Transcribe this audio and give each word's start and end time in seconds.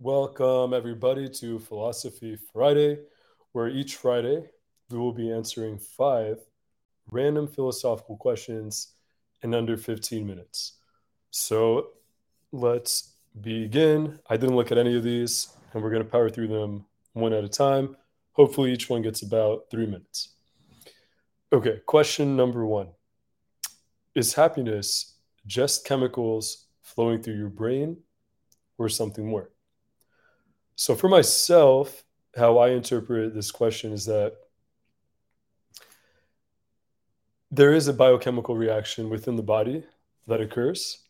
Welcome, 0.00 0.74
everybody, 0.74 1.28
to 1.28 1.58
Philosophy 1.58 2.38
Friday, 2.52 3.00
where 3.50 3.66
each 3.66 3.96
Friday 3.96 4.44
we 4.90 4.96
will 4.96 5.12
be 5.12 5.32
answering 5.32 5.76
five 5.76 6.38
random 7.10 7.48
philosophical 7.48 8.16
questions 8.16 8.92
in 9.42 9.54
under 9.54 9.76
15 9.76 10.24
minutes. 10.24 10.74
So 11.30 11.88
let's 12.52 13.14
begin. 13.40 14.20
I 14.30 14.36
didn't 14.36 14.54
look 14.54 14.70
at 14.70 14.78
any 14.78 14.96
of 14.96 15.02
these, 15.02 15.48
and 15.72 15.82
we're 15.82 15.90
going 15.90 16.04
to 16.04 16.08
power 16.08 16.30
through 16.30 16.46
them 16.46 16.86
one 17.14 17.32
at 17.32 17.42
a 17.42 17.48
time. 17.48 17.96
Hopefully, 18.34 18.72
each 18.72 18.88
one 18.88 19.02
gets 19.02 19.22
about 19.22 19.64
three 19.68 19.86
minutes. 19.86 20.28
Okay, 21.52 21.80
question 21.86 22.36
number 22.36 22.64
one 22.64 22.90
Is 24.14 24.34
happiness 24.34 25.16
just 25.44 25.84
chemicals 25.84 26.66
flowing 26.82 27.20
through 27.20 27.34
your 27.34 27.50
brain 27.50 27.96
or 28.78 28.88
something 28.88 29.26
more? 29.26 29.50
So, 30.80 30.94
for 30.94 31.08
myself, 31.08 32.04
how 32.36 32.58
I 32.58 32.68
interpret 32.68 33.34
this 33.34 33.50
question 33.50 33.92
is 33.92 34.06
that 34.06 34.34
there 37.50 37.72
is 37.72 37.88
a 37.88 37.92
biochemical 37.92 38.54
reaction 38.54 39.10
within 39.10 39.34
the 39.34 39.42
body 39.42 39.82
that 40.28 40.40
occurs. 40.40 41.02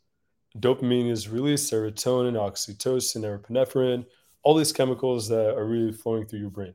Dopamine 0.59 1.11
is 1.11 1.28
released, 1.28 1.70
serotonin, 1.70 2.33
oxytocin, 2.33 3.20
norepinephrine, 3.20 4.06
all 4.42 4.55
these 4.55 4.73
chemicals 4.73 5.28
that 5.28 5.55
are 5.55 5.66
really 5.66 5.92
flowing 5.92 6.25
through 6.25 6.41
your 6.41 6.50
brain. 6.50 6.73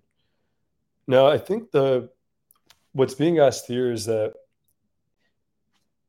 Now, 1.08 1.26
I 1.26 1.40
think 1.40 1.72
the 1.72 2.12
what's 2.92 3.16
being 3.16 3.40
asked 3.40 3.66
here 3.66 3.92
is 3.92 4.06
that 4.06 4.34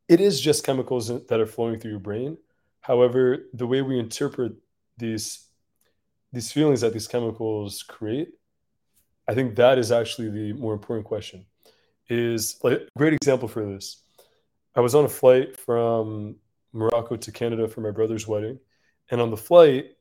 it 0.06 0.20
is 0.20 0.38
just 0.38 0.66
chemicals 0.66 1.08
that 1.08 1.41
are 1.41 1.46
flowing 1.46 1.80
through 1.80 1.92
your 1.92 2.00
brain. 2.00 2.36
However, 2.82 3.46
the 3.55 3.66
way 3.66 3.80
we 3.80 3.98
interpret 3.98 4.52
these 4.98 5.48
these 6.34 6.52
feelings 6.52 6.80
that 6.82 6.92
these 6.92 7.08
chemicals 7.08 7.82
create, 7.82 8.28
I 9.28 9.34
think 9.34 9.56
that 9.56 9.78
is 9.78 9.92
actually 9.92 10.30
the 10.30 10.52
more 10.52 10.72
important 10.74 11.06
question. 11.06 11.46
Is 12.08 12.58
like 12.62 12.80
a 12.80 12.86
great 12.98 13.14
example 13.14 13.48
for 13.48 13.64
this. 13.64 14.02
I 14.74 14.80
was 14.80 14.94
on 14.94 15.04
a 15.04 15.08
flight 15.08 15.58
from 15.58 16.36
Morocco 16.72 17.16
to 17.16 17.32
Canada 17.32 17.68
for 17.68 17.80
my 17.80 17.91
brother's 17.91 18.28
wedding, 18.28 18.58
and 19.10 19.20
on 19.20 19.30
the 19.30 19.36
flight, 19.36 19.92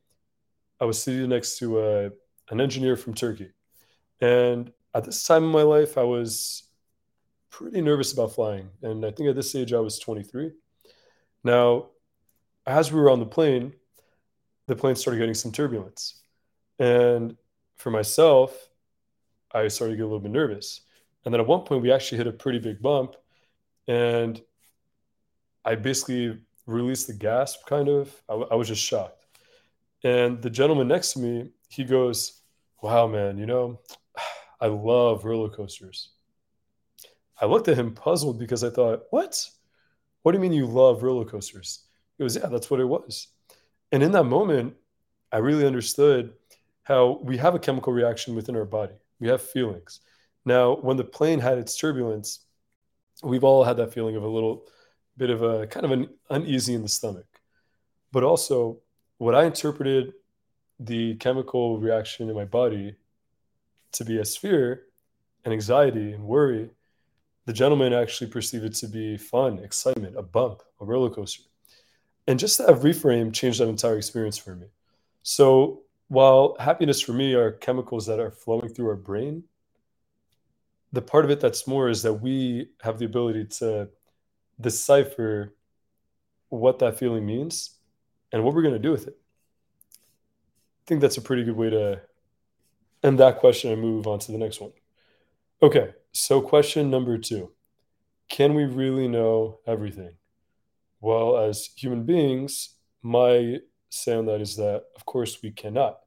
I 0.80 0.84
was 0.84 1.02
sitting 1.02 1.28
next 1.30 1.58
to 1.58 1.80
a, 1.80 2.10
an 2.50 2.60
engineer 2.60 2.96
from 2.96 3.14
Turkey, 3.14 3.52
and 4.20 4.70
at 4.94 5.04
this 5.04 5.22
time 5.24 5.44
in 5.44 5.50
my 5.50 5.62
life, 5.62 5.96
I 5.96 6.02
was 6.02 6.64
pretty 7.50 7.80
nervous 7.80 8.12
about 8.12 8.34
flying. 8.34 8.68
And 8.82 9.04
I 9.06 9.10
think 9.10 9.28
at 9.28 9.36
this 9.36 9.54
age, 9.54 9.72
I 9.72 9.80
was 9.80 9.98
23. 9.98 10.50
Now, 11.42 11.86
as 12.66 12.92
we 12.92 13.00
were 13.00 13.10
on 13.10 13.20
the 13.20 13.26
plane, 13.26 13.74
the 14.66 14.76
plane 14.76 14.96
started 14.96 15.18
getting 15.18 15.34
some 15.34 15.52
turbulence. 15.52 16.23
And 16.78 17.36
for 17.76 17.90
myself, 17.90 18.70
I 19.52 19.68
started 19.68 19.92
to 19.92 19.96
get 19.96 20.02
a 20.02 20.06
little 20.06 20.20
bit 20.20 20.32
nervous. 20.32 20.80
And 21.24 21.32
then 21.32 21.40
at 21.40 21.46
one 21.46 21.62
point, 21.62 21.82
we 21.82 21.92
actually 21.92 22.18
hit 22.18 22.26
a 22.26 22.32
pretty 22.32 22.58
big 22.58 22.82
bump. 22.82 23.16
And 23.86 24.40
I 25.64 25.74
basically 25.76 26.38
released 26.66 27.06
the 27.06 27.14
gasp, 27.14 27.66
kind 27.66 27.88
of. 27.88 28.12
I, 28.28 28.34
I 28.34 28.54
was 28.54 28.68
just 28.68 28.82
shocked. 28.82 29.24
And 30.02 30.42
the 30.42 30.50
gentleman 30.50 30.88
next 30.88 31.14
to 31.14 31.18
me, 31.20 31.50
he 31.68 31.84
goes, 31.84 32.42
Wow, 32.82 33.06
man, 33.06 33.38
you 33.38 33.46
know, 33.46 33.80
I 34.60 34.66
love 34.66 35.24
roller 35.24 35.48
coasters. 35.48 36.10
I 37.40 37.46
looked 37.46 37.68
at 37.68 37.78
him 37.78 37.94
puzzled 37.94 38.38
because 38.38 38.62
I 38.62 38.70
thought, 38.70 39.04
what? 39.10 39.48
What 40.22 40.32
do 40.32 40.38
you 40.38 40.42
mean 40.42 40.52
you 40.52 40.66
love 40.66 41.02
roller 41.02 41.24
coasters? 41.24 41.80
He 42.16 42.24
goes, 42.24 42.36
yeah, 42.36 42.46
that's 42.46 42.70
what 42.70 42.80
it 42.80 42.84
was. 42.84 43.28
And 43.92 44.02
in 44.02 44.12
that 44.12 44.24
moment, 44.24 44.74
I 45.32 45.38
really 45.38 45.66
understood 45.66 46.32
how 46.84 47.18
we 47.22 47.36
have 47.38 47.54
a 47.54 47.58
chemical 47.58 47.92
reaction 47.92 48.34
within 48.34 48.56
our 48.56 48.64
body. 48.64 48.94
We 49.20 49.28
have 49.28 49.42
feelings. 49.42 50.00
Now, 50.44 50.76
when 50.76 50.96
the 50.96 51.04
plane 51.04 51.40
had 51.40 51.58
its 51.58 51.76
turbulence, 51.76 52.40
we've 53.22 53.44
all 53.44 53.64
had 53.64 53.78
that 53.78 53.92
feeling 53.92 54.16
of 54.16 54.22
a 54.22 54.28
little 54.28 54.66
bit 55.16 55.30
of 55.30 55.42
a 55.42 55.66
kind 55.66 55.84
of 55.84 55.92
an 55.92 56.08
uneasy 56.30 56.74
in 56.74 56.82
the 56.82 56.88
stomach. 56.88 57.26
But 58.12 58.24
also, 58.24 58.80
what 59.18 59.34
I 59.34 59.44
interpreted 59.44 60.12
the 60.78 61.14
chemical 61.16 61.78
reaction 61.78 62.28
in 62.28 62.34
my 62.34 62.44
body 62.44 62.96
to 63.92 64.04
be 64.04 64.18
as 64.18 64.36
fear 64.36 64.84
and 65.44 65.52
anxiety 65.52 66.12
and 66.12 66.24
worry 66.24 66.70
the 67.46 67.52
gentleman 67.52 67.92
actually 67.92 68.30
perceived 68.30 68.64
it 68.64 68.74
to 68.74 68.88
be 68.88 69.16
fun, 69.16 69.58
excitement, 69.58 70.16
a 70.16 70.22
bump, 70.22 70.62
a 70.80 70.84
roller 70.84 71.10
coaster. 71.10 71.42
And 72.26 72.38
just 72.38 72.58
that 72.58 72.68
reframe 72.80 73.34
changed 73.34 73.60
that 73.60 73.68
entire 73.68 73.98
experience 73.98 74.38
for 74.38 74.56
me. 74.56 74.68
So 75.22 75.82
while 76.08 76.56
happiness 76.58 77.00
for 77.00 77.12
me 77.12 77.34
are 77.34 77.52
chemicals 77.52 78.06
that 78.06 78.20
are 78.20 78.30
flowing 78.30 78.68
through 78.68 78.88
our 78.88 78.96
brain, 78.96 79.44
the 80.92 81.02
part 81.02 81.24
of 81.24 81.30
it 81.30 81.40
that's 81.40 81.66
more 81.66 81.88
is 81.88 82.02
that 82.02 82.14
we 82.14 82.68
have 82.82 82.98
the 82.98 83.04
ability 83.04 83.46
to 83.46 83.88
decipher 84.60 85.54
what 86.50 86.78
that 86.78 86.98
feeling 86.98 87.26
means 87.26 87.78
and 88.32 88.44
what 88.44 88.54
we're 88.54 88.62
going 88.62 88.74
to 88.74 88.80
do 88.80 88.92
with 88.92 89.08
it. 89.08 89.18
I 89.96 90.84
think 90.86 91.00
that's 91.00 91.16
a 91.16 91.22
pretty 91.22 91.44
good 91.44 91.56
way 91.56 91.70
to 91.70 92.00
end 93.02 93.18
that 93.18 93.38
question 93.38 93.72
and 93.72 93.80
move 93.80 94.06
on 94.06 94.18
to 94.20 94.32
the 94.32 94.38
next 94.38 94.60
one. 94.60 94.72
Okay, 95.62 95.94
so, 96.12 96.40
question 96.40 96.90
number 96.90 97.18
two 97.18 97.52
Can 98.28 98.54
we 98.54 98.64
really 98.64 99.08
know 99.08 99.60
everything? 99.66 100.12
Well, 101.00 101.36
as 101.36 101.70
human 101.76 102.04
beings, 102.04 102.70
my 103.02 103.58
say 103.94 104.14
on 104.14 104.26
that 104.26 104.40
is 104.40 104.56
that, 104.56 104.84
of 104.96 105.06
course, 105.06 105.42
we 105.42 105.50
cannot. 105.50 106.00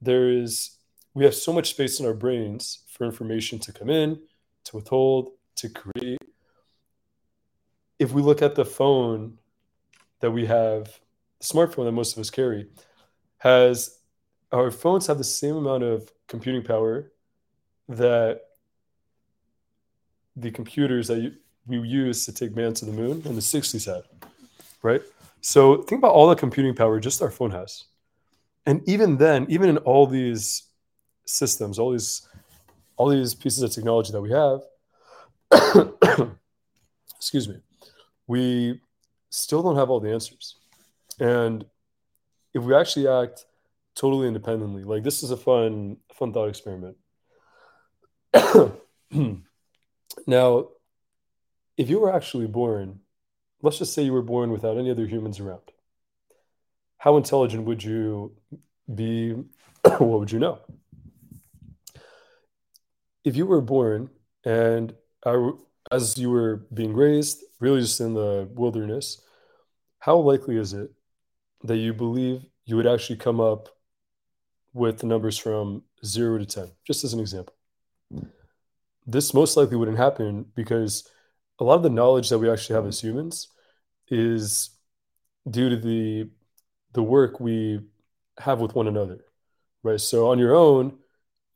There 0.00 0.30
is, 0.30 0.78
we 1.14 1.24
have 1.24 1.34
so 1.34 1.52
much 1.52 1.70
space 1.70 2.00
in 2.00 2.06
our 2.06 2.14
brains 2.14 2.84
for 2.88 3.04
information 3.04 3.58
to 3.60 3.72
come 3.72 3.90
in, 3.90 4.20
to 4.64 4.76
withhold, 4.76 5.30
to 5.56 5.68
create. 5.68 6.22
If 7.98 8.12
we 8.12 8.22
look 8.22 8.42
at 8.42 8.54
the 8.54 8.64
phone 8.64 9.38
that 10.20 10.30
we 10.30 10.46
have, 10.46 11.00
the 11.38 11.44
smartphone 11.44 11.84
that 11.84 11.92
most 11.92 12.16
of 12.16 12.20
us 12.20 12.30
carry, 12.30 12.66
has 13.38 13.98
our 14.52 14.70
phones 14.70 15.06
have 15.06 15.18
the 15.18 15.24
same 15.24 15.56
amount 15.56 15.82
of 15.82 16.10
computing 16.26 16.62
power 16.62 17.12
that 17.88 18.42
the 20.36 20.50
computers 20.50 21.08
that 21.08 21.18
you, 21.18 21.32
we 21.66 21.78
use 21.78 22.24
to 22.26 22.32
take 22.32 22.56
man 22.56 22.74
to 22.74 22.84
the 22.84 22.92
moon 22.92 23.22
in 23.24 23.34
the 23.34 23.40
60s 23.40 23.86
had, 23.86 24.04
right? 24.82 25.02
So 25.40 25.82
think 25.82 26.00
about 26.00 26.12
all 26.12 26.28
the 26.28 26.36
computing 26.36 26.74
power 26.74 27.00
just 27.00 27.22
our 27.22 27.30
phone 27.30 27.50
has. 27.50 27.84
And 28.66 28.86
even 28.88 29.16
then, 29.16 29.46
even 29.48 29.68
in 29.70 29.78
all 29.78 30.06
these 30.06 30.64
systems, 31.24 31.78
all 31.78 31.92
these 31.92 32.26
all 32.96 33.08
these 33.08 33.34
pieces 33.34 33.62
of 33.62 33.72
technology 33.72 34.12
that 34.12 34.20
we 34.20 34.30
have, 34.30 34.60
excuse 37.16 37.48
me, 37.48 37.56
we 38.26 38.78
still 39.30 39.62
don't 39.62 39.76
have 39.76 39.88
all 39.88 40.00
the 40.00 40.12
answers. 40.12 40.56
And 41.18 41.64
if 42.52 42.62
we 42.62 42.74
actually 42.74 43.08
act 43.08 43.46
totally 43.94 44.28
independently, 44.28 44.84
like 44.84 45.02
this 45.02 45.22
is 45.22 45.30
a 45.30 45.36
fun, 45.36 45.96
fun 46.12 46.32
thought 46.32 46.48
experiment. 46.48 46.96
Now, 50.26 50.68
if 51.76 51.88
you 51.88 52.00
were 52.00 52.14
actually 52.14 52.46
born, 52.46 53.00
let's 53.62 53.78
just 53.78 53.94
say 53.94 54.02
you 54.02 54.12
were 54.12 54.22
born 54.22 54.50
without 54.50 54.78
any 54.78 54.90
other 54.90 55.06
humans 55.06 55.40
around, 55.40 55.62
how 56.98 57.16
intelligent 57.16 57.64
would 57.64 57.82
you 57.82 58.32
be? 58.92 59.32
what 59.84 60.20
would 60.20 60.32
you 60.32 60.38
know? 60.38 60.58
If 63.24 63.36
you 63.36 63.46
were 63.46 63.60
born 63.60 64.10
and 64.44 64.94
as 65.92 66.16
you 66.18 66.30
were 66.30 66.66
being 66.72 66.94
raised, 66.94 67.44
really 67.60 67.80
just 67.80 68.00
in 68.00 68.14
the 68.14 68.48
wilderness, 68.52 69.22
how 69.98 70.16
likely 70.16 70.56
is 70.56 70.72
it 70.72 70.90
that 71.64 71.76
you 71.76 71.92
believe 71.92 72.44
you 72.64 72.76
would 72.76 72.86
actually 72.86 73.16
come 73.16 73.40
up 73.40 73.68
with 74.72 74.98
the 74.98 75.06
numbers 75.06 75.36
from 75.36 75.82
zero 76.04 76.38
to 76.38 76.46
10, 76.46 76.70
just 76.86 77.04
as 77.04 77.12
an 77.12 77.20
example? 77.20 77.54
this 79.06 79.34
most 79.34 79.56
likely 79.56 79.76
wouldn't 79.76 79.98
happen 79.98 80.46
because 80.54 81.08
a 81.58 81.64
lot 81.64 81.74
of 81.74 81.82
the 81.82 81.90
knowledge 81.90 82.28
that 82.28 82.38
we 82.38 82.50
actually 82.50 82.76
have 82.76 82.86
as 82.86 83.00
humans 83.00 83.48
is 84.10 84.70
due 85.48 85.70
to 85.70 85.76
the 85.76 86.30
the 86.92 87.02
work 87.02 87.40
we 87.40 87.80
have 88.38 88.60
with 88.60 88.74
one 88.74 88.88
another 88.88 89.24
right? 89.82 90.00
So 90.00 90.28
on 90.28 90.38
your 90.38 90.54
own 90.54 90.98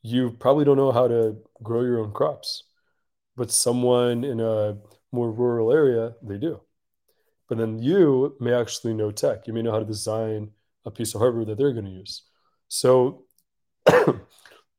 you 0.03 0.31
probably 0.33 0.65
don't 0.65 0.77
know 0.77 0.93
how 0.93 1.09
to 1.09 1.37
grow 1.63 1.83
your 1.83 2.01
own 2.01 2.13
crops 2.13 2.65
but 3.37 3.51
someone 3.51 4.25
in 4.25 4.41
a 4.41 4.77
more 5.13 5.31
rural 5.31 5.73
area 5.73 6.15
they 6.23 6.39
do. 6.39 6.61
But 7.49 7.59
then 7.59 7.79
you 7.79 8.37
may 8.41 8.53
actually 8.53 8.95
know 8.95 9.11
tech. 9.11 9.47
You 9.47 9.53
may 9.53 9.63
know 9.63 9.73
how 9.73 9.79
to 9.79 9.85
design 9.85 10.51
a 10.85 10.91
piece 10.91 11.15
of 11.15 11.21
hardware 11.21 11.45
that 11.45 11.59
they're 11.59 11.73
going 11.73 11.85
to 11.85 11.91
use. 11.91 12.23
So 12.69 13.25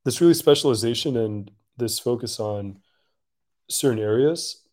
this 0.04 0.22
really 0.22 0.34
specialization 0.34 1.18
and 1.18 1.52
this 1.78 2.00
focus 2.00 2.40
on 2.40 2.80
certain 3.70 4.00
areas 4.00 4.64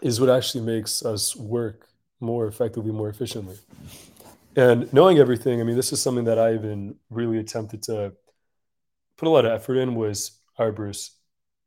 is 0.00 0.20
what 0.20 0.30
actually 0.30 0.64
makes 0.64 1.04
us 1.04 1.36
work 1.36 1.88
more 2.22 2.46
effectively, 2.46 2.92
more 2.92 3.08
efficiently. 3.08 3.58
And 4.56 4.92
knowing 4.92 5.18
everything, 5.18 5.60
I 5.60 5.64
mean, 5.64 5.76
this 5.76 5.92
is 5.92 6.00
something 6.00 6.24
that 6.24 6.38
I 6.38 6.54
even 6.54 6.96
really 7.10 7.38
attempted 7.38 7.82
to 7.84 8.12
put 9.16 9.28
a 9.28 9.30
lot 9.30 9.44
of 9.44 9.52
effort 9.52 9.76
in 9.76 9.94
was, 9.94 10.38
all 10.58 10.66
right, 10.66 10.74
Bruce, 10.74 11.16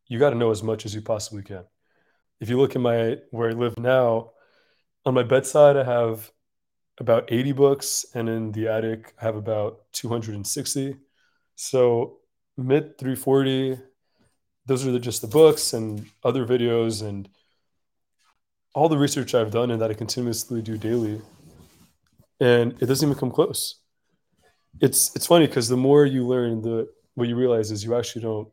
you 0.08 0.20
got 0.20 0.32
to 0.32 0.36
know 0.36 0.52
as 0.52 0.64
much 0.64 0.86
as 0.86 0.94
you 0.94 1.02
possibly 1.02 1.44
can. 1.44 1.64
If 2.40 2.50
you 2.50 2.58
look 2.58 2.76
at 2.76 2.82
my 2.82 3.18
where 3.32 3.50
I 3.50 3.54
live 3.54 3.78
now, 3.80 4.32
on 5.06 5.14
my 5.14 5.24
bedside, 5.24 5.78
I 5.78 5.84
have 5.84 6.32
about 7.00 7.32
80 7.32 7.52
books, 7.54 8.06
and 8.14 8.30
in 8.30 8.52
the 8.52 8.68
attic, 8.68 9.14
I 9.22 9.26
have 9.26 9.36
about 9.36 9.82
260. 9.94 10.96
So 11.56 12.18
mid 12.58 12.98
340, 12.98 13.80
those 14.66 14.86
are 14.86 14.92
the, 14.92 15.00
just 15.00 15.22
the 15.22 15.28
books 15.28 15.74
and 15.74 16.06
other 16.24 16.46
videos 16.46 17.02
and 17.02 17.30
all 18.76 18.90
the 18.90 18.98
research 18.98 19.34
I've 19.34 19.52
done 19.52 19.72
and 19.72 19.82
that 19.82 19.90
I 19.90 19.94
continuously 19.94 20.62
do 20.62 20.78
daily. 20.78 21.22
And 22.42 22.74
it 22.82 22.86
doesn't 22.86 23.08
even 23.08 23.18
come 23.18 23.32
close. 23.32 23.80
It's 24.82 25.16
it's 25.16 25.26
funny 25.26 25.48
because 25.48 25.70
the 25.70 25.78
more 25.78 26.06
you 26.06 26.28
learn, 26.28 26.62
the 26.62 26.90
what 27.16 27.30
you 27.30 27.38
realize 27.38 27.72
is 27.72 27.84
you 27.84 27.96
actually 27.96 28.24
don't 28.24 28.50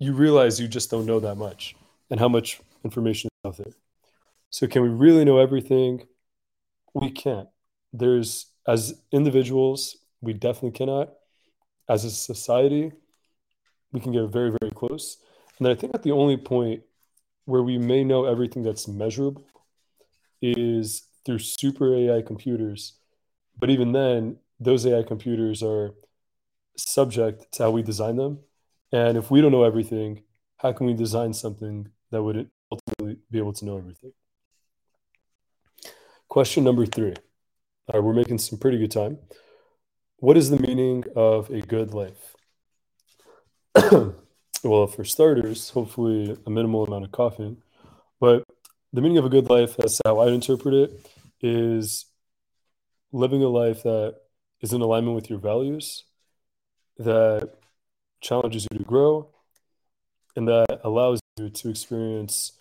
you 0.00 0.12
realize 0.12 0.60
you 0.60 0.66
just 0.66 0.90
don't 0.90 1.06
know 1.06 1.20
that 1.20 1.36
much 1.36 1.76
and 2.10 2.18
how 2.18 2.28
much 2.28 2.60
information 2.84 3.28
is 3.28 3.48
out 3.48 3.56
there. 3.56 3.72
So 4.50 4.66
can 4.66 4.82
we 4.82 4.88
really 4.88 5.24
know 5.24 5.38
everything? 5.38 6.02
We 6.92 7.10
can't. 7.10 7.48
There's 7.92 8.46
as 8.66 9.00
individuals, 9.12 9.96
we 10.20 10.32
definitely 10.32 10.72
cannot. 10.72 11.10
As 11.88 12.04
a 12.04 12.10
society, 12.10 12.90
we 13.92 14.00
can 14.00 14.10
get 14.10 14.24
very, 14.24 14.50
very 14.60 14.72
close. 14.72 15.18
And 15.58 15.66
then 15.66 15.72
I 15.72 15.78
think 15.78 15.92
that 15.92 16.02
the 16.02 16.10
only 16.10 16.36
point 16.36 16.82
where 17.46 17.62
we 17.62 17.78
may 17.78 18.04
know 18.04 18.24
everything 18.24 18.62
that's 18.62 18.86
measurable 18.86 19.46
is 20.42 21.08
through 21.24 21.38
super 21.38 21.94
AI 21.94 22.22
computers. 22.22 22.98
But 23.58 23.70
even 23.70 23.92
then, 23.92 24.36
those 24.60 24.84
AI 24.84 25.02
computers 25.02 25.62
are 25.62 25.94
subject 26.76 27.52
to 27.52 27.64
how 27.64 27.70
we 27.70 27.82
design 27.82 28.16
them. 28.16 28.40
And 28.92 29.16
if 29.16 29.30
we 29.30 29.40
don't 29.40 29.52
know 29.52 29.64
everything, 29.64 30.22
how 30.58 30.72
can 30.72 30.86
we 30.86 30.94
design 30.94 31.32
something 31.32 31.88
that 32.10 32.22
would 32.22 32.50
ultimately 32.70 33.18
be 33.30 33.38
able 33.38 33.52
to 33.54 33.64
know 33.64 33.78
everything? 33.78 34.12
Question 36.28 36.64
number 36.64 36.84
three. 36.84 37.14
All 37.88 37.94
right, 37.94 38.02
we're 38.02 38.12
making 38.12 38.38
some 38.38 38.58
pretty 38.58 38.78
good 38.78 38.90
time. 38.90 39.18
What 40.18 40.36
is 40.36 40.50
the 40.50 40.58
meaning 40.58 41.04
of 41.14 41.50
a 41.50 41.60
good 41.60 41.94
life? 41.94 42.34
well, 44.66 44.86
for 44.86 45.04
starters, 45.04 45.70
hopefully 45.70 46.36
a 46.46 46.50
minimal 46.50 46.84
amount 46.84 47.04
of 47.04 47.12
coughing. 47.12 47.58
But 48.20 48.44
the 48.92 49.00
meaning 49.00 49.18
of 49.18 49.24
a 49.24 49.30
good 49.30 49.48
life, 49.50 49.76
that's 49.76 50.00
how 50.04 50.18
I 50.18 50.28
interpret 50.28 50.74
it, 50.74 51.06
is 51.40 52.06
living 53.12 53.42
a 53.42 53.48
life 53.48 53.82
that 53.82 54.16
is 54.60 54.72
in 54.72 54.80
alignment 54.80 55.14
with 55.14 55.30
your 55.30 55.38
values, 55.38 56.04
that 56.98 57.54
challenges 58.20 58.66
you 58.70 58.78
to 58.78 58.84
grow, 58.84 59.28
and 60.34 60.48
that 60.48 60.80
allows 60.82 61.20
you 61.38 61.50
to 61.50 61.68
experience 61.68 62.52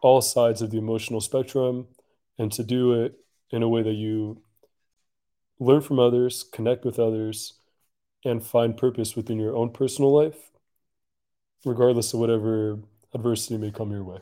all 0.00 0.20
sides 0.20 0.62
of 0.62 0.70
the 0.70 0.78
emotional 0.78 1.20
spectrum 1.20 1.86
and 2.38 2.52
to 2.52 2.62
do 2.62 2.92
it 3.02 3.18
in 3.50 3.62
a 3.62 3.68
way 3.68 3.82
that 3.82 3.94
you 3.94 4.42
learn 5.58 5.80
from 5.80 5.98
others, 5.98 6.44
connect 6.52 6.84
with 6.84 6.98
others, 6.98 7.54
and 8.24 8.44
find 8.44 8.76
purpose 8.76 9.16
within 9.16 9.38
your 9.38 9.56
own 9.56 9.70
personal 9.70 10.12
life, 10.12 10.50
regardless 11.64 12.12
of 12.12 12.20
whatever 12.20 12.78
adversity 13.14 13.56
may 13.56 13.70
come 13.70 13.90
your 13.90 14.04
way. 14.04 14.18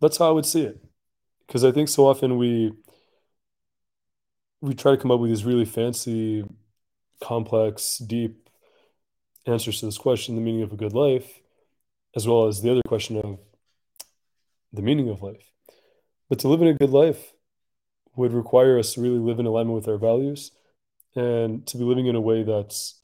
That's 0.00 0.18
how 0.18 0.28
I 0.28 0.32
would 0.32 0.46
see 0.46 0.62
it. 0.62 0.84
Because 1.46 1.64
I 1.64 1.72
think 1.72 1.88
so 1.88 2.06
often 2.06 2.36
we 2.36 2.72
we 4.60 4.74
try 4.74 4.92
to 4.92 4.96
come 5.00 5.10
up 5.10 5.20
with 5.20 5.30
these 5.30 5.44
really 5.44 5.64
fancy, 5.64 6.44
complex, 7.20 7.98
deep 7.98 8.48
answers 9.46 9.80
to 9.80 9.86
this 9.86 9.98
question, 9.98 10.34
the 10.34 10.40
meaning 10.40 10.62
of 10.62 10.72
a 10.72 10.76
good 10.76 10.92
life, 10.92 11.40
as 12.14 12.26
well 12.26 12.46
as 12.46 12.62
the 12.62 12.70
other 12.70 12.80
question 12.88 13.16
of 13.16 13.38
the 14.72 14.82
meaning 14.82 15.08
of 15.08 15.22
life. 15.22 15.52
But 16.28 16.40
to 16.40 16.48
live 16.48 16.62
in 16.62 16.68
a 16.68 16.74
good 16.74 16.90
life 16.90 17.32
would 18.16 18.32
require 18.32 18.78
us 18.78 18.94
to 18.94 19.00
really 19.00 19.18
live 19.18 19.38
in 19.38 19.46
alignment 19.46 19.76
with 19.76 19.88
our 19.88 19.98
values 19.98 20.50
and 21.16 21.66
to 21.66 21.78
be 21.78 21.84
living 21.84 22.06
in 22.06 22.14
a 22.14 22.20
way 22.20 22.42
that's 22.42 23.00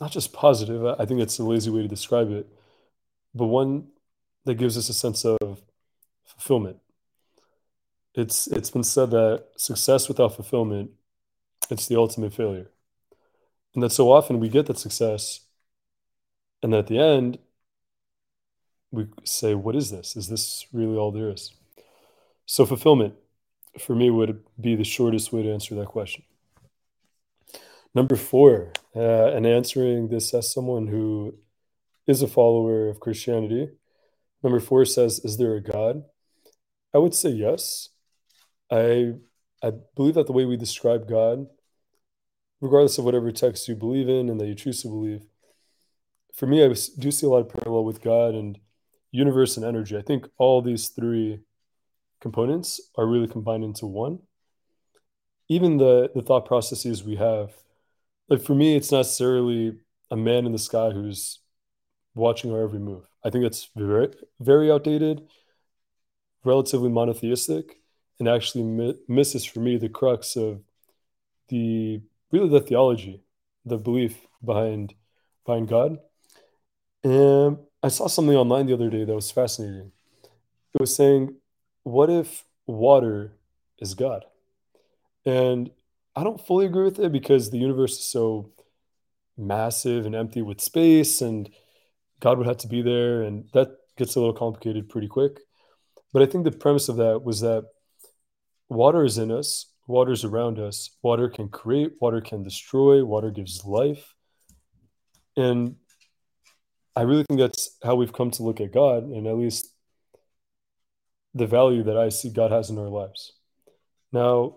not 0.00 0.12
just 0.12 0.32
positive, 0.32 0.84
I 0.98 1.04
think 1.04 1.18
that's 1.20 1.38
a 1.38 1.44
lazy 1.44 1.70
way 1.70 1.82
to 1.82 1.88
describe 1.88 2.30
it, 2.30 2.46
but 3.34 3.46
one 3.46 3.88
that 4.44 4.54
gives 4.54 4.78
us 4.78 4.88
a 4.88 4.94
sense 4.94 5.24
of 5.24 5.62
fulfillment. 6.24 6.78
It's 8.14 8.46
it's 8.46 8.70
been 8.70 8.84
said 8.84 9.10
that 9.10 9.44
success 9.56 10.08
without 10.08 10.34
fulfillment, 10.36 10.90
it's 11.70 11.86
the 11.86 11.96
ultimate 11.96 12.32
failure. 12.32 12.70
And 13.74 13.82
that 13.82 13.90
so 13.90 14.10
often 14.10 14.40
we 14.40 14.48
get 14.48 14.66
that 14.66 14.78
success, 14.78 15.40
and 16.62 16.74
at 16.74 16.86
the 16.86 16.98
end, 16.98 17.38
we 18.90 19.08
say, 19.24 19.54
What 19.54 19.76
is 19.76 19.90
this? 19.90 20.16
Is 20.16 20.28
this 20.28 20.66
really 20.72 20.96
all 20.96 21.12
there 21.12 21.30
is? 21.30 21.52
So, 22.46 22.64
fulfillment 22.64 23.14
for 23.78 23.94
me 23.94 24.10
would 24.10 24.42
be 24.60 24.74
the 24.74 24.84
shortest 24.84 25.32
way 25.32 25.42
to 25.42 25.52
answer 25.52 25.74
that 25.74 25.88
question. 25.88 26.24
Number 27.94 28.16
four, 28.16 28.72
uh, 28.94 29.28
and 29.28 29.46
answering 29.46 30.08
this 30.08 30.34
as 30.34 30.52
someone 30.52 30.86
who 30.86 31.34
is 32.06 32.22
a 32.22 32.28
follower 32.28 32.88
of 32.88 33.00
Christianity, 33.00 33.70
number 34.42 34.60
four 34.60 34.84
says, 34.84 35.20
Is 35.24 35.38
there 35.38 35.54
a 35.54 35.62
God? 35.62 36.04
I 36.94 36.98
would 36.98 37.14
say 37.14 37.30
yes. 37.30 37.90
I, 38.70 39.14
I 39.62 39.72
believe 39.94 40.14
that 40.14 40.26
the 40.26 40.32
way 40.32 40.44
we 40.44 40.56
describe 40.56 41.08
God, 41.08 41.46
regardless 42.60 42.98
of 42.98 43.04
whatever 43.04 43.30
text 43.32 43.68
you 43.68 43.76
believe 43.76 44.08
in 44.08 44.28
and 44.28 44.40
that 44.40 44.46
you 44.46 44.54
choose 44.54 44.82
to 44.82 44.88
believe, 44.88 45.22
for 46.34 46.46
me, 46.46 46.62
I 46.62 46.68
do 46.68 47.10
see 47.10 47.26
a 47.26 47.30
lot 47.30 47.46
of 47.46 47.48
parallel 47.48 47.84
with 47.84 48.02
God 48.02 48.34
and 48.34 48.58
universe 49.10 49.56
and 49.56 49.64
energy. 49.64 49.96
I 49.96 50.02
think 50.02 50.28
all 50.36 50.60
these 50.60 50.88
three 50.88 51.40
components 52.20 52.80
are 52.96 53.06
really 53.06 53.28
combined 53.28 53.64
into 53.64 53.86
one. 53.86 54.20
Even 55.48 55.76
the 55.76 56.10
the 56.14 56.22
thought 56.22 56.44
processes 56.44 57.04
we 57.04 57.16
have, 57.16 57.52
like 58.28 58.42
for 58.42 58.54
me, 58.54 58.76
it's 58.76 58.90
not 58.90 58.98
necessarily 58.98 59.78
a 60.10 60.16
man 60.16 60.46
in 60.46 60.52
the 60.52 60.58
sky 60.58 60.90
who's 60.90 61.40
watching 62.14 62.52
our 62.52 62.62
every 62.62 62.78
move. 62.78 63.08
I 63.24 63.30
think 63.30 63.44
that's 63.44 63.68
very 63.76 64.08
very 64.40 64.70
outdated, 64.70 65.22
relatively 66.44 66.88
monotheistic, 66.88 67.80
and 68.18 68.28
actually 68.28 68.64
mi- 68.64 68.98
misses 69.08 69.44
for 69.44 69.60
me 69.60 69.76
the 69.76 69.88
crux 69.88 70.36
of 70.36 70.62
the 71.48 72.00
really 72.32 72.48
the 72.48 72.60
theology, 72.60 73.22
the 73.64 73.78
belief 73.78 74.26
behind 74.44 74.94
behind 75.44 75.68
God. 75.68 75.98
And 77.04 77.58
I 77.82 77.88
saw 77.88 78.08
something 78.08 78.34
online 78.34 78.66
the 78.66 78.74
other 78.74 78.90
day 78.90 79.04
that 79.04 79.14
was 79.14 79.30
fascinating. 79.30 79.92
It 80.74 80.80
was 80.80 80.94
saying 80.94 81.36
what 81.86 82.10
if 82.10 82.44
water 82.66 83.36
is 83.78 83.94
God? 83.94 84.24
And 85.24 85.70
I 86.16 86.24
don't 86.24 86.44
fully 86.44 86.66
agree 86.66 86.82
with 86.82 86.98
it 86.98 87.12
because 87.12 87.48
the 87.48 87.58
universe 87.58 87.92
is 87.92 88.10
so 88.10 88.50
massive 89.38 90.04
and 90.04 90.12
empty 90.12 90.42
with 90.42 90.60
space, 90.60 91.20
and 91.20 91.48
God 92.18 92.38
would 92.38 92.48
have 92.48 92.56
to 92.58 92.66
be 92.66 92.82
there, 92.82 93.22
and 93.22 93.44
that 93.52 93.68
gets 93.96 94.16
a 94.16 94.18
little 94.18 94.34
complicated 94.34 94.88
pretty 94.88 95.06
quick. 95.06 95.38
But 96.12 96.22
I 96.22 96.26
think 96.26 96.42
the 96.42 96.50
premise 96.50 96.88
of 96.88 96.96
that 96.96 97.22
was 97.22 97.40
that 97.42 97.64
water 98.68 99.04
is 99.04 99.16
in 99.16 99.30
us, 99.30 99.66
water 99.86 100.10
is 100.10 100.24
around 100.24 100.58
us, 100.58 100.90
water 101.04 101.28
can 101.28 101.48
create, 101.48 101.92
water 102.00 102.20
can 102.20 102.42
destroy, 102.42 103.04
water 103.04 103.30
gives 103.30 103.64
life. 103.64 104.12
And 105.36 105.76
I 106.96 107.02
really 107.02 107.22
think 107.28 107.38
that's 107.38 107.76
how 107.84 107.94
we've 107.94 108.12
come 108.12 108.32
to 108.32 108.42
look 108.42 108.60
at 108.60 108.72
God, 108.72 109.04
and 109.04 109.28
at 109.28 109.36
least 109.36 109.72
the 111.36 111.46
value 111.46 111.82
that 111.82 111.98
I 111.98 112.08
see 112.08 112.30
God 112.30 112.50
has 112.50 112.70
in 112.70 112.78
our 112.78 112.88
lives. 112.88 113.32
Now, 114.10 114.56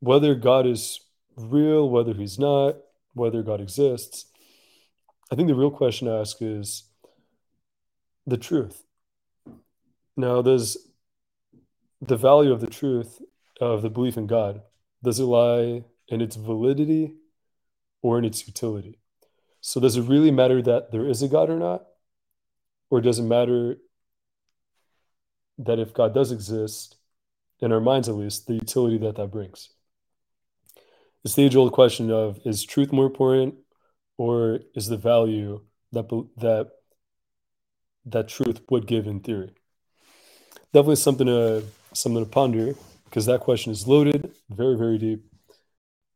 whether 0.00 0.34
God 0.34 0.66
is 0.66 1.00
real, 1.36 1.88
whether 1.88 2.12
he's 2.12 2.38
not, 2.38 2.76
whether 3.12 3.42
God 3.42 3.60
exists, 3.60 4.26
I 5.30 5.36
think 5.36 5.48
the 5.48 5.54
real 5.54 5.70
question 5.70 6.08
to 6.08 6.14
ask 6.14 6.38
is 6.40 6.84
the 8.26 8.36
truth. 8.36 8.82
Now, 10.16 10.42
does 10.42 10.76
the 12.00 12.16
value 12.16 12.52
of 12.52 12.60
the 12.60 12.66
truth 12.66 13.22
of 13.60 13.82
the 13.82 13.90
belief 13.90 14.16
in 14.16 14.26
God, 14.26 14.62
does 15.02 15.20
it 15.20 15.24
lie 15.24 15.84
in 16.08 16.20
its 16.20 16.34
validity 16.34 17.14
or 18.02 18.18
in 18.18 18.24
its 18.24 18.46
utility? 18.48 18.98
So, 19.60 19.80
does 19.80 19.96
it 19.96 20.02
really 20.02 20.30
matter 20.32 20.60
that 20.60 20.90
there 20.90 21.06
is 21.06 21.22
a 21.22 21.28
God 21.28 21.50
or 21.50 21.58
not? 21.58 21.86
Or 22.90 23.00
does 23.00 23.18
it 23.18 23.22
matter 23.22 23.78
that 25.58 25.78
if 25.78 25.94
God 25.94 26.14
does 26.14 26.32
exist, 26.32 26.96
in 27.60 27.72
our 27.72 27.80
minds 27.80 28.08
at 28.08 28.16
least, 28.16 28.46
the 28.46 28.54
utility 28.54 28.98
that 28.98 29.16
that 29.16 29.30
brings. 29.30 29.70
It's 31.24 31.34
the 31.34 31.44
age 31.44 31.56
old 31.56 31.72
question 31.72 32.10
of 32.10 32.38
is 32.44 32.64
truth 32.64 32.92
more 32.92 33.06
important 33.06 33.54
or 34.18 34.60
is 34.74 34.88
the 34.88 34.98
value 34.98 35.62
that 35.92 36.08
that 36.36 36.70
that 38.06 38.28
truth 38.28 38.60
would 38.70 38.86
give 38.86 39.06
in 39.06 39.20
theory? 39.20 39.54
Definitely 40.72 40.96
something 40.96 41.26
to 41.26 41.64
something 41.94 42.24
to 42.24 42.30
ponder 42.30 42.74
because 43.04 43.26
that 43.26 43.40
question 43.40 43.72
is 43.72 43.86
loaded, 43.86 44.34
very, 44.50 44.76
very 44.76 44.98
deep. 44.98 45.24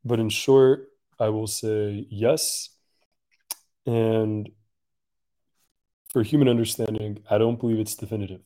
But 0.05 0.21
in 0.21 0.29
short, 0.29 0.89
I 1.19 1.29
will 1.29 1.47
say 1.47 2.07
yes. 2.11 2.71
And 3.87 4.51
for 6.09 6.23
human 6.23 6.49
understanding, 6.49 7.23
I 7.31 7.39
don't 7.39 7.59
believe 7.59 7.79
it's 7.79 7.95
definitive. 7.95 8.41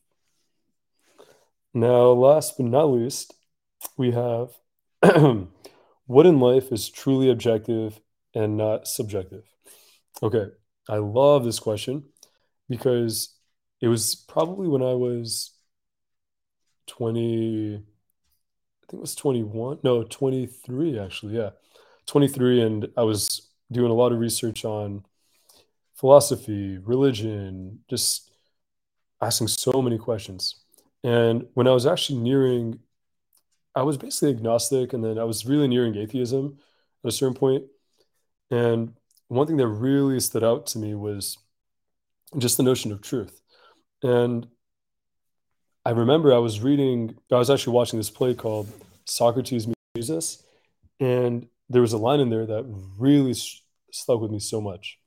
Now, 1.74 2.10
last 2.10 2.56
but 2.58 2.66
not 2.66 2.84
least, 2.84 3.34
we 3.96 4.10
have 4.12 4.50
what 6.06 6.26
in 6.26 6.40
life 6.40 6.70
is 6.70 6.90
truly 6.90 7.30
objective 7.30 8.00
and 8.34 8.56
not 8.56 8.86
subjective? 8.86 9.44
Okay, 10.22 10.46
I 10.88 10.96
love 10.96 11.44
this 11.44 11.58
question 11.58 12.04
because 12.68 13.34
it 13.80 13.88
was 13.88 14.14
probably 14.14 14.68
when 14.68 14.82
I 14.82 14.94
was 14.94 15.52
20, 16.88 17.76
I 17.76 17.78
think 17.78 18.98
it 18.98 19.00
was 19.00 19.14
21, 19.14 19.78
no, 19.82 20.04
23 20.04 20.98
actually, 20.98 21.36
yeah, 21.36 21.50
23. 22.06 22.60
And 22.62 22.88
I 22.96 23.02
was 23.02 23.50
doing 23.70 23.90
a 23.90 23.94
lot 23.94 24.12
of 24.12 24.18
research 24.18 24.64
on 24.64 25.04
philosophy, 25.94 26.78
religion, 26.78 27.80
just 27.88 28.30
asking 29.20 29.48
so 29.48 29.80
many 29.80 29.98
questions. 29.98 30.61
And 31.04 31.46
when 31.54 31.66
I 31.66 31.72
was 31.72 31.86
actually 31.86 32.20
nearing, 32.20 32.78
I 33.74 33.82
was 33.82 33.96
basically 33.96 34.30
agnostic, 34.30 34.92
and 34.92 35.04
then 35.04 35.18
I 35.18 35.24
was 35.24 35.46
really 35.46 35.68
nearing 35.68 35.96
atheism 35.96 36.58
at 37.04 37.08
a 37.08 37.12
certain 37.12 37.34
point. 37.34 37.64
And 38.50 38.94
one 39.28 39.46
thing 39.46 39.56
that 39.56 39.66
really 39.66 40.20
stood 40.20 40.44
out 40.44 40.66
to 40.68 40.78
me 40.78 40.94
was 40.94 41.38
just 42.38 42.56
the 42.56 42.62
notion 42.62 42.92
of 42.92 43.00
truth. 43.00 43.40
And 44.02 44.46
I 45.84 45.90
remember 45.90 46.32
I 46.32 46.38
was 46.38 46.60
reading, 46.60 47.16
I 47.30 47.36
was 47.36 47.50
actually 47.50 47.74
watching 47.74 47.98
this 47.98 48.10
play 48.10 48.34
called 48.34 48.68
Socrates 49.06 49.66
Jesus. 49.96 50.42
And 51.00 51.48
there 51.68 51.82
was 51.82 51.92
a 51.92 51.98
line 51.98 52.20
in 52.20 52.30
there 52.30 52.46
that 52.46 52.64
really 52.98 53.34
stuck 53.90 54.20
with 54.20 54.30
me 54.30 54.38
so 54.38 54.60
much. 54.60 54.98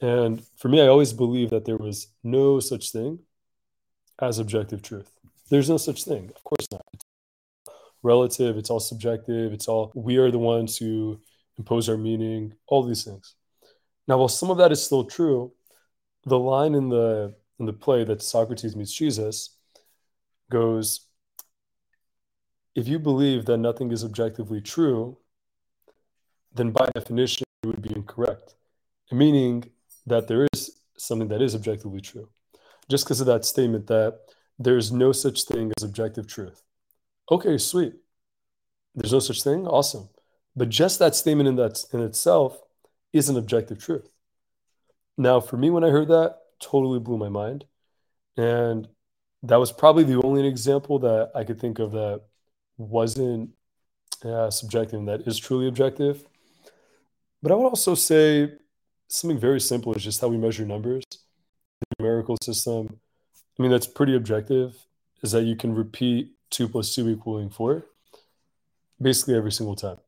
And 0.00 0.42
for 0.56 0.68
me, 0.68 0.80
I 0.80 0.86
always 0.86 1.12
believed 1.12 1.50
that 1.50 1.64
there 1.64 1.76
was 1.76 2.08
no 2.22 2.60
such 2.60 2.92
thing 2.92 3.20
as 4.20 4.38
objective 4.38 4.82
truth. 4.82 5.15
There's 5.48 5.70
no 5.70 5.76
such 5.76 6.04
thing. 6.04 6.30
Of 6.34 6.44
course 6.44 6.66
not. 6.70 6.84
Relative, 8.02 8.56
it's 8.56 8.70
all 8.70 8.80
subjective, 8.80 9.52
it's 9.52 9.68
all, 9.68 9.90
we 9.94 10.16
are 10.16 10.30
the 10.30 10.38
ones 10.38 10.76
who 10.76 11.20
impose 11.58 11.88
our 11.88 11.96
meaning, 11.96 12.54
all 12.66 12.82
these 12.82 13.04
things. 13.04 13.34
Now, 14.06 14.18
while 14.18 14.28
some 14.28 14.50
of 14.50 14.58
that 14.58 14.72
is 14.72 14.82
still 14.82 15.04
true, 15.04 15.52
the 16.24 16.38
line 16.38 16.74
in 16.74 16.88
the 16.88 17.34
in 17.58 17.66
the 17.66 17.72
play 17.72 18.04
that 18.04 18.22
Socrates 18.22 18.76
meets 18.76 18.92
Jesus 18.92 19.56
goes, 20.50 21.06
if 22.74 22.86
you 22.86 22.98
believe 22.98 23.46
that 23.46 23.56
nothing 23.56 23.90
is 23.90 24.04
objectively 24.04 24.60
true, 24.60 25.16
then 26.52 26.70
by 26.70 26.88
definition 26.94 27.46
you 27.62 27.70
would 27.70 27.82
be 27.82 27.94
incorrect. 27.94 28.54
Meaning 29.10 29.70
that 30.06 30.28
there 30.28 30.46
is 30.52 30.80
something 30.98 31.28
that 31.28 31.40
is 31.40 31.54
objectively 31.54 32.00
true. 32.00 32.28
Just 32.88 33.04
because 33.04 33.20
of 33.20 33.26
that 33.26 33.44
statement 33.44 33.86
that 33.86 34.20
there's 34.58 34.92
no 34.92 35.12
such 35.12 35.44
thing 35.44 35.72
as 35.76 35.82
objective 35.82 36.26
truth. 36.26 36.62
Okay, 37.30 37.58
sweet. 37.58 37.94
There's 38.94 39.12
no 39.12 39.18
such 39.18 39.42
thing. 39.42 39.66
Awesome. 39.66 40.08
But 40.54 40.70
just 40.70 40.98
that 40.98 41.14
statement 41.14 41.48
in 41.48 41.56
that 41.56 41.84
in 41.92 42.00
itself 42.00 42.60
is 43.12 43.28
an 43.28 43.36
objective 43.36 43.78
truth. 43.78 44.08
Now, 45.18 45.40
for 45.40 45.56
me, 45.56 45.70
when 45.70 45.84
I 45.84 45.90
heard 45.90 46.08
that, 46.08 46.38
totally 46.60 46.98
blew 46.98 47.18
my 47.18 47.28
mind. 47.28 47.64
And 48.36 48.88
that 49.42 49.56
was 49.56 49.72
probably 49.72 50.04
the 50.04 50.20
only 50.22 50.46
example 50.46 50.98
that 51.00 51.30
I 51.34 51.44
could 51.44 51.60
think 51.60 51.78
of 51.78 51.92
that 51.92 52.22
wasn't 52.78 53.50
uh, 54.24 54.50
subjective 54.50 54.98
and 54.98 55.08
that 55.08 55.22
is 55.26 55.38
truly 55.38 55.68
objective. 55.68 56.24
But 57.42 57.52
I 57.52 57.54
would 57.54 57.66
also 57.66 57.94
say 57.94 58.52
something 59.08 59.38
very 59.38 59.60
simple 59.60 59.94
is 59.94 60.02
just 60.02 60.20
how 60.20 60.28
we 60.28 60.36
measure 60.36 60.64
numbers. 60.64 61.04
The 61.80 61.86
numerical 61.98 62.36
system, 62.42 63.00
I 63.58 63.62
mean, 63.62 63.70
that's 63.70 63.86
pretty 63.86 64.14
objective, 64.14 64.76
is 65.22 65.32
that 65.32 65.44
you 65.44 65.56
can 65.56 65.74
repeat 65.74 66.32
2 66.50 66.68
plus 66.68 66.94
2 66.94 67.08
equaling 67.08 67.50
4 67.50 67.84
basically 69.00 69.34
every 69.34 69.52
single 69.52 69.76
time. 69.76 69.98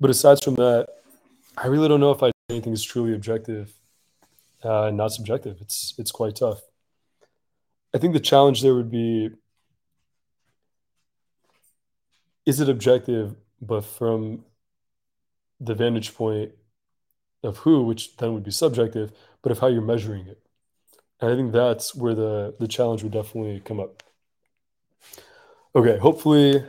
But 0.00 0.10
aside 0.10 0.42
from 0.42 0.54
that, 0.56 0.88
I 1.56 1.66
really 1.66 1.88
don't 1.88 2.00
know 2.00 2.12
if 2.12 2.22
I 2.22 2.30
anything 2.50 2.72
is 2.72 2.84
truly 2.84 3.14
objective 3.14 3.72
uh, 4.64 4.84
and 4.84 4.96
not 4.96 5.12
subjective. 5.12 5.58
It's 5.60 5.94
it's 5.98 6.10
quite 6.10 6.36
tough. 6.36 6.62
I 7.94 7.98
think 7.98 8.12
the 8.12 8.20
challenge 8.20 8.62
there 8.62 8.74
would 8.74 8.90
be: 8.90 9.30
is 12.46 12.60
it 12.60 12.68
objective, 12.68 13.34
but 13.60 13.84
from 13.84 14.44
the 15.60 15.74
vantage 15.74 16.14
point 16.14 16.52
of 17.42 17.58
who, 17.58 17.82
which 17.82 18.16
then 18.16 18.34
would 18.34 18.44
be 18.44 18.50
subjective, 18.50 19.12
but 19.42 19.52
of 19.52 19.58
how 19.58 19.66
you're 19.66 19.82
measuring 19.82 20.26
it. 20.26 20.40
And 21.20 21.32
I 21.32 21.36
think 21.36 21.52
that's 21.52 21.94
where 21.94 22.14
the 22.14 22.54
the 22.58 22.68
challenge 22.68 23.02
would 23.02 23.12
definitely 23.12 23.60
come 23.60 23.80
up. 23.80 24.02
Okay, 25.74 25.98
hopefully 25.98 26.64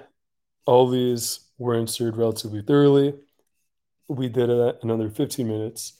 all 0.65 0.89
these 0.89 1.39
were 1.57 1.75
answered 1.75 2.17
relatively 2.17 2.61
thoroughly. 2.61 3.15
We 4.07 4.27
did 4.29 4.49
it 4.49 4.79
another 4.81 5.09
15 5.09 5.47
minutes. 5.47 5.93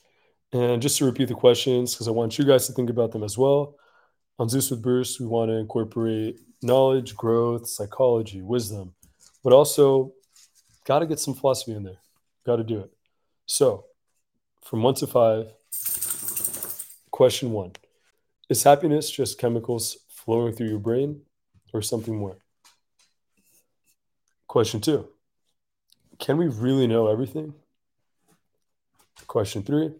And 0.52 0.82
just 0.82 0.98
to 0.98 1.06
repeat 1.06 1.28
the 1.28 1.36
questions, 1.36 1.94
because 1.94 2.08
I 2.08 2.12
want 2.12 2.38
you 2.40 2.46
guys 2.46 2.66
to 2.68 2.74
think 2.74 2.90
about 2.90 3.12
them 3.12 3.24
as 3.24 3.38
well. 3.38 3.76
On 4.40 4.50
Zeus 4.50 4.72
with 4.72 4.82
Bruce, 4.82 5.20
we 5.20 5.28
want 5.28 5.50
to 5.50 5.58
incorporate 5.58 6.40
knowledge, 6.62 7.16
growth, 7.16 7.68
psychology, 7.68 8.42
wisdom, 8.42 8.94
but 9.44 9.54
also 9.54 10.14
got 10.86 11.00
to 11.00 11.06
get 11.06 11.20
some 11.20 11.36
philosophy 11.36 11.74
in 11.74 11.84
there. 11.84 12.00
Got 12.46 12.58
to 12.58 12.64
do 12.64 12.80
it. 12.80 12.92
So, 13.46 13.86
from 14.64 14.82
one 14.82 14.96
to 14.96 15.08
five, 15.08 15.48
question 17.12 17.52
one 17.52 17.74
Is 18.50 18.64
happiness 18.64 19.10
just 19.12 19.38
chemicals 19.38 19.98
flowing 20.10 20.54
through 20.54 20.70
your 20.70 20.80
brain 20.80 21.22
or 21.74 21.82
something 21.82 22.16
more? 22.16 22.38
Question 24.48 24.82
two 24.82 25.08
Can 26.18 26.38
we 26.38 26.48
really 26.48 26.88
know 26.88 27.08
everything? 27.08 27.54
Question 29.28 29.64
three 29.64 29.92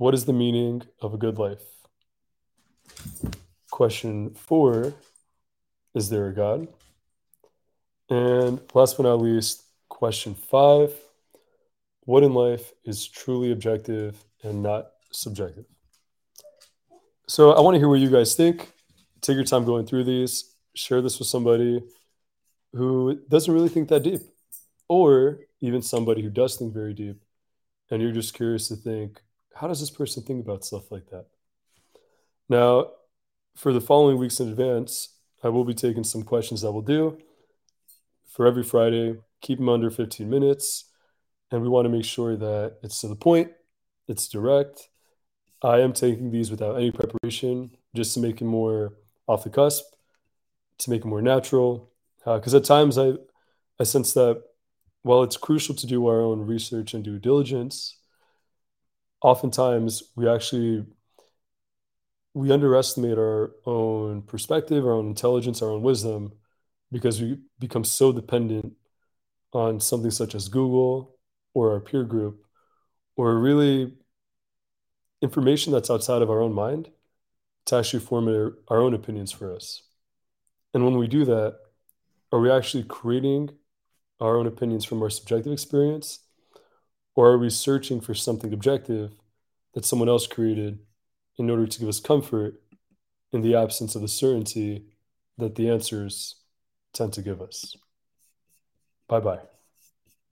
what 0.00 0.14
is 0.14 0.24
the 0.24 0.32
meaning 0.32 0.80
of 1.02 1.12
a 1.12 1.18
good 1.18 1.36
life? 1.36 1.62
Question 3.70 4.30
four 4.30 4.94
Is 5.94 6.08
there 6.08 6.28
a 6.28 6.34
God? 6.34 6.68
And 8.08 8.62
last 8.72 8.96
but 8.96 9.02
not 9.02 9.20
least, 9.20 9.62
question 9.90 10.34
five 10.34 10.94
What 12.06 12.22
in 12.22 12.32
life 12.32 12.72
is 12.82 13.06
truly 13.06 13.52
objective 13.52 14.24
and 14.42 14.62
not 14.62 14.92
subjective? 15.12 15.66
So 17.30 17.52
I 17.52 17.60
want 17.60 17.76
to 17.76 17.78
hear 17.78 17.88
what 17.88 18.00
you 18.00 18.10
guys 18.10 18.34
think. 18.34 18.72
Take 19.20 19.36
your 19.36 19.44
time 19.44 19.64
going 19.64 19.86
through 19.86 20.02
these, 20.02 20.52
share 20.74 21.00
this 21.00 21.20
with 21.20 21.28
somebody 21.28 21.80
who 22.72 23.20
doesn't 23.28 23.54
really 23.54 23.68
think 23.68 23.88
that 23.90 24.02
deep, 24.02 24.22
or 24.88 25.38
even 25.60 25.80
somebody 25.80 26.22
who 26.22 26.28
does 26.28 26.56
think 26.56 26.74
very 26.74 26.92
deep, 26.92 27.22
and 27.88 28.02
you're 28.02 28.10
just 28.10 28.34
curious 28.34 28.66
to 28.66 28.74
think, 28.74 29.22
how 29.54 29.68
does 29.68 29.78
this 29.78 29.90
person 29.90 30.24
think 30.24 30.44
about 30.44 30.64
stuff 30.64 30.90
like 30.90 31.08
that? 31.10 31.26
Now, 32.48 32.88
for 33.54 33.72
the 33.72 33.80
following 33.80 34.18
weeks 34.18 34.40
in 34.40 34.48
advance, 34.48 35.10
I 35.44 35.50
will 35.50 35.64
be 35.64 35.72
taking 35.72 36.02
some 36.02 36.24
questions 36.24 36.62
that 36.62 36.72
we'll 36.72 36.82
do 36.82 37.16
for 38.26 38.44
every 38.44 38.64
Friday. 38.64 39.18
Keep 39.40 39.58
them 39.58 39.68
under 39.68 39.88
15 39.88 40.28
minutes. 40.28 40.86
And 41.52 41.62
we 41.62 41.68
want 41.68 41.84
to 41.84 41.90
make 41.90 42.04
sure 42.04 42.34
that 42.36 42.78
it's 42.82 43.00
to 43.02 43.06
the 43.06 43.14
point, 43.14 43.52
it's 44.08 44.26
direct. 44.26 44.88
I 45.62 45.80
am 45.80 45.92
taking 45.92 46.30
these 46.30 46.50
without 46.50 46.76
any 46.76 46.90
preparation, 46.90 47.70
just 47.94 48.14
to 48.14 48.20
make 48.20 48.40
it 48.40 48.44
more 48.44 48.94
off 49.26 49.44
the 49.44 49.50
cusp, 49.50 49.84
to 50.78 50.90
make 50.90 51.02
it 51.02 51.06
more 51.06 51.22
natural. 51.22 51.90
Because 52.24 52.54
uh, 52.54 52.58
at 52.58 52.64
times 52.64 52.98
I, 52.98 53.14
I 53.78 53.84
sense 53.84 54.12
that 54.14 54.42
while 55.02 55.22
it's 55.22 55.36
crucial 55.36 55.74
to 55.74 55.86
do 55.86 56.06
our 56.06 56.20
own 56.20 56.40
research 56.40 56.94
and 56.94 57.04
due 57.04 57.18
diligence, 57.18 57.98
oftentimes 59.22 60.02
we 60.16 60.28
actually 60.28 60.84
we 62.32 62.52
underestimate 62.52 63.18
our 63.18 63.52
own 63.66 64.22
perspective, 64.22 64.84
our 64.84 64.92
own 64.92 65.08
intelligence, 65.08 65.62
our 65.62 65.70
own 65.70 65.82
wisdom, 65.82 66.32
because 66.92 67.20
we 67.20 67.38
become 67.58 67.84
so 67.84 68.12
dependent 68.12 68.72
on 69.52 69.80
something 69.80 70.12
such 70.12 70.34
as 70.34 70.48
Google 70.48 71.16
or 71.54 71.72
our 71.72 71.80
peer 71.80 72.04
group, 72.04 72.44
or 73.16 73.36
really 73.38 73.94
information 75.22 75.72
that's 75.72 75.90
outside 75.90 76.22
of 76.22 76.30
our 76.30 76.40
own 76.40 76.52
mind 76.52 76.90
to 77.66 77.76
actually 77.76 78.00
form 78.00 78.28
our 78.68 78.80
own 78.80 78.94
opinions 78.94 79.32
for 79.32 79.54
us. 79.54 79.82
And 80.72 80.84
when 80.84 80.96
we 80.96 81.08
do 81.08 81.24
that, 81.24 81.58
are 82.32 82.40
we 82.40 82.50
actually 82.50 82.84
creating 82.84 83.50
our 84.20 84.36
own 84.36 84.46
opinions 84.46 84.84
from 84.84 85.02
our 85.02 85.10
subjective 85.10 85.52
experience? 85.52 86.20
Or 87.14 87.30
are 87.30 87.38
we 87.38 87.50
searching 87.50 88.00
for 88.00 88.14
something 88.14 88.52
objective 88.52 89.12
that 89.74 89.84
someone 89.84 90.08
else 90.08 90.26
created 90.26 90.78
in 91.38 91.50
order 91.50 91.66
to 91.66 91.78
give 91.78 91.88
us 91.88 92.00
comfort 92.00 92.62
in 93.32 93.42
the 93.42 93.54
absence 93.54 93.94
of 93.94 94.02
the 94.02 94.08
certainty 94.08 94.86
that 95.38 95.54
the 95.54 95.68
answers 95.68 96.36
tend 96.92 97.12
to 97.14 97.22
give 97.22 97.40
us. 97.40 97.76
Bye 99.08 99.20
bye. 99.20 99.49